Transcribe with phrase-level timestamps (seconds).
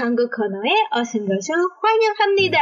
[0.00, 2.58] 한국 언어에 어신 것을 환영합니다.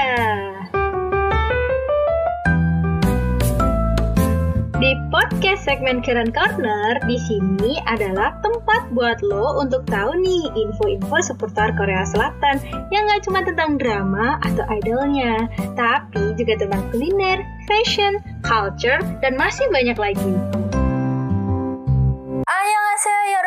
[4.79, 11.19] Di podcast segmen Keren Corner, di sini adalah tempat buat lo untuk tahu nih info-info
[11.23, 12.59] seputar Korea Selatan
[12.91, 15.47] yang gak cuma tentang drama atau idolnya,
[15.79, 20.33] tapi juga tentang kuliner, fashion, culture, dan masih banyak lagi.
[22.49, 23.39] Annyeonghaseyo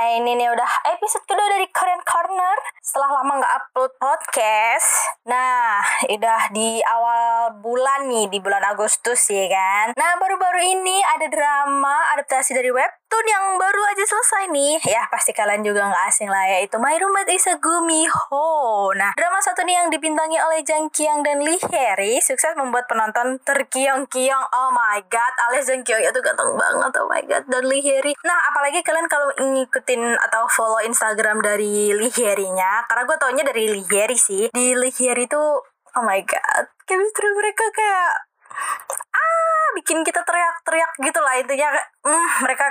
[0.00, 2.56] yorobun Ini nih udah episode kedua dari Korean Corner.
[2.80, 4.88] Setelah lama nggak upload podcast.
[5.28, 9.92] Nah, udah di awal bulan nih Di bulan Agustus ya kan?
[9.96, 12.72] Nah, baru-baru ini ada drama adaptasi dari
[13.10, 14.78] webtoon yang baru aja selesai nih.
[14.86, 16.62] Ya, pasti kalian juga nggak asing lah ya.
[16.62, 21.26] Itu My Roommate is a Gumiho Nah, drama satu nih yang dipintangi oleh Jang Kyung
[21.26, 24.46] dan Lee Harry Sukses membuat penonton terkiong-kiong.
[24.54, 26.92] Oh my god, alias Jang Kyung itu ganteng banget.
[27.02, 28.14] Oh my god, dan Lee Harry.
[28.22, 33.74] Nah, apalagi kalian kalau ngikutin atau follow Instagram dari Lee Harry-nya Karena gue taunya dari
[33.74, 34.54] Lee Harry sih.
[34.54, 35.58] Di Lee Harry tuh,
[35.98, 38.30] oh my god Chemistry mereka kayak
[39.10, 41.70] Ah, bikin kita teriak-teriak gitu lah Intinya,
[42.06, 42.66] mm, mereka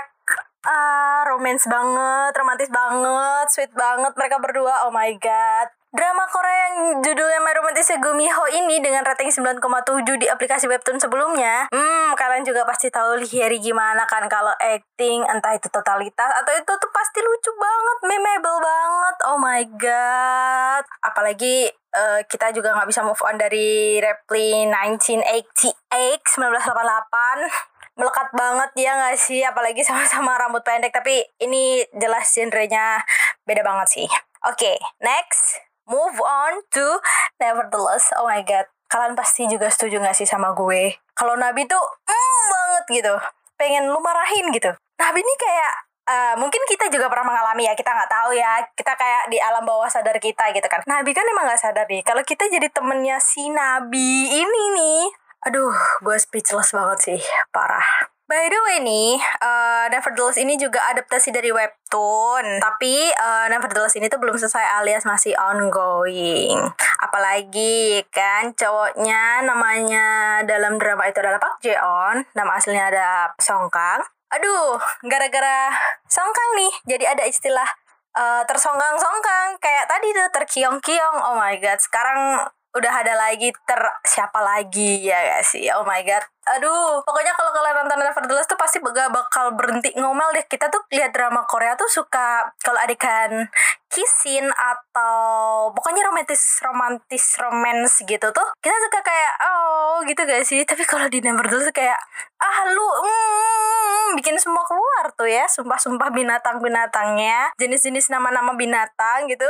[0.68, 4.88] ah romance banget, romantis banget, sweet banget mereka berdua.
[4.88, 5.72] Oh my god.
[5.90, 11.66] Drama Korea yang judulnya My Romantic Gumiho ini dengan rating 9,7 di aplikasi webtoon sebelumnya.
[11.74, 16.72] Hmm, kalian juga pasti tahu Lihieri gimana kan kalau acting, entah itu totalitas atau itu
[16.78, 19.16] tuh pasti lucu banget, memorable banget.
[19.34, 20.86] Oh my god.
[21.02, 28.96] Apalagi uh, kita juga nggak bisa move on dari Reply 1988 1988 melekat banget ya
[28.96, 29.44] nggak sih?
[29.44, 33.04] Apalagi sama-sama rambut pendek tapi ini jelas genrenya
[33.44, 34.08] beda banget sih.
[34.48, 35.60] Oke okay, next.
[35.90, 37.02] Move on to
[37.42, 38.14] nevertheless.
[38.16, 38.70] Oh my god.
[38.90, 40.98] Kalian pasti juga setuju gak sih sama gue?
[41.18, 43.14] Kalau Nabi tuh mm banget gitu.
[43.58, 44.70] Pengen lu marahin gitu.
[45.02, 45.74] Nabi ini kayak
[46.10, 47.74] uh, mungkin kita juga pernah mengalami ya.
[47.74, 48.62] Kita nggak tahu ya.
[48.78, 50.86] Kita kayak di alam bawah sadar kita gitu kan.
[50.86, 52.06] Nabi kan emang nggak sadar nih.
[52.06, 55.72] Kalau kita jadi temennya si Nabi ini nih Aduh,
[56.04, 57.22] gue speechless banget sih,
[57.56, 58.10] parah.
[58.30, 62.62] By the way nih, uh, Nevertheless ini juga adaptasi dari webtoon.
[62.62, 66.62] Tapi uh, Nevertheless ini tuh belum selesai alias masih ongoing.
[67.02, 70.08] Apalagi kan cowoknya namanya
[70.46, 72.22] dalam drama itu adalah Park Jeon.
[72.38, 73.08] Nama aslinya ada
[73.42, 74.06] Song Kang.
[74.30, 74.78] Aduh,
[75.10, 75.74] gara-gara
[76.06, 77.66] Song Kang nih, jadi ada istilah
[78.14, 79.58] uh, tersongkang-songkang.
[79.58, 81.18] Kayak tadi tuh terkiong-kiong.
[81.18, 85.66] Oh my god, sekarang udah ada lagi ter siapa lagi ya gak sih?
[85.74, 86.22] Oh my god.
[86.46, 90.46] Aduh pokoknya kalau kalian nonton Nevertheless tuh pasti gak bakal berhenti ngomel deh.
[90.46, 93.50] Kita tuh lihat drama Korea tuh suka kalau adegan
[93.90, 100.62] kissing atau pokoknya romantis romantis romance gitu tuh kita suka kayak oh gitu gak sih?
[100.62, 101.98] Tapi kalau di Nevertheless kayak
[102.38, 109.50] ah lu mm, bikin semua keluar tuh ya sumpah-sumpah binatang-binatangnya jenis-jenis nama-nama binatang gitu.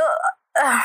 [0.56, 0.82] Uh,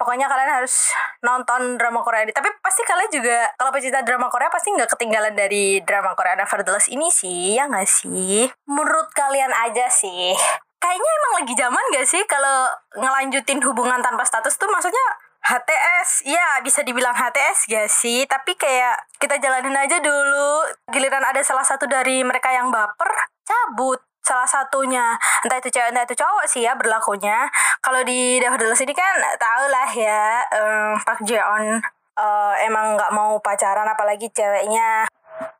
[0.00, 0.88] pokoknya kalian harus
[1.20, 2.32] nonton drama Korea ini.
[2.32, 6.88] Tapi pasti kalian juga kalau pecinta drama Korea pasti nggak ketinggalan dari drama Korea Nevertheless
[6.88, 8.48] ini sih, ya nggak sih?
[8.64, 10.32] Menurut kalian aja sih.
[10.80, 12.64] Kayaknya emang lagi zaman gak sih kalau
[12.96, 15.04] ngelanjutin hubungan tanpa status tuh maksudnya
[15.44, 18.24] HTS, ya bisa dibilang HTS gak sih?
[18.24, 20.72] Tapi kayak kita jalanin aja dulu.
[20.88, 23.12] Giliran ada salah satu dari mereka yang baper,
[23.44, 25.18] cabut salah satunya.
[25.42, 27.50] Entah itu cewek entah itu cowok sih ya berlakunya.
[27.82, 31.82] Kalau di Nevertheless ini kan tau lah ya um, Park Jeon
[32.14, 35.10] uh, emang nggak mau pacaran apalagi ceweknya.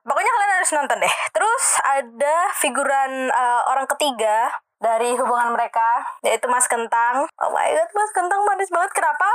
[0.06, 1.14] Pokoknya kalian harus nonton deh.
[1.34, 7.28] Terus ada figuran uh, orang ketiga dari hubungan mereka yaitu Mas Kentang.
[7.36, 8.90] Oh my god Mas Kentang manis banget.
[8.96, 9.28] Kenapa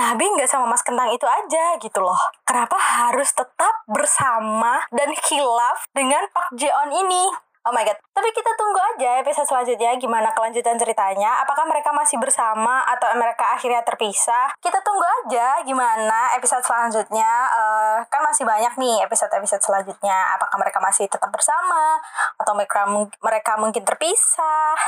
[0.00, 2.18] Nabi nggak sama Mas Kentang itu aja gitu loh?
[2.48, 7.98] Kenapa harus tetap bersama dan khilaf dengan Park Jeon ini Oh my god.
[8.14, 11.42] Tapi kita tunggu aja episode selanjutnya gimana kelanjutan ceritanya.
[11.42, 14.54] Apakah mereka masih bersama atau mereka akhirnya terpisah?
[14.62, 17.26] Kita tunggu aja gimana episode selanjutnya.
[17.50, 20.38] Uh, kan masih banyak nih episode-episode selanjutnya.
[20.38, 21.98] Apakah mereka masih tetap bersama
[22.38, 22.86] atau mereka
[23.18, 24.78] mereka mungkin terpisah?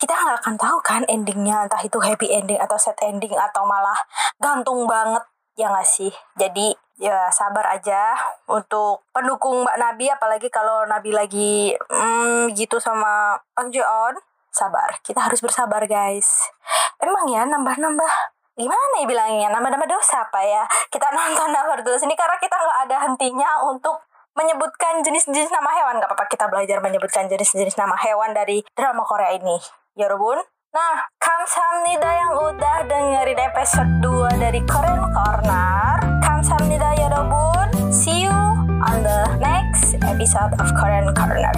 [0.00, 4.00] Kita nggak akan tahu kan endingnya entah itu happy ending atau sad ending atau malah
[4.40, 5.20] gantung banget
[5.56, 6.12] ya nggak sih?
[6.38, 8.14] Jadi ya sabar aja
[8.46, 14.14] untuk pendukung Mbak Nabi apalagi kalau Nabi lagi hmm, gitu sama Pak Joon
[14.52, 16.52] sabar kita harus bersabar guys.
[17.00, 18.12] Emang ya nambah-nambah.
[18.52, 19.48] Gimana ya bilangnya?
[19.48, 20.62] Nambah-nambah dosa apa ya?
[20.92, 23.96] Kita nonton nambah dulu sini karena kita nggak ada hentinya untuk
[24.36, 26.00] menyebutkan jenis-jenis nama hewan.
[26.00, 29.56] Gak apa-apa kita belajar menyebutkan jenis-jenis nama hewan dari drama Korea ini.
[29.96, 30.40] Ya Robun
[30.72, 36.00] Nah, kamsahamnida yang udah dengerin episode 2 dari Korean Corner.
[36.24, 37.92] Kamsahamnida ya Robun.
[37.92, 38.32] See you
[38.80, 41.52] on the next episode of Korean Corner.